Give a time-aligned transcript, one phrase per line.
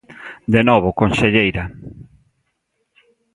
[0.53, 1.63] De novo, conselleira.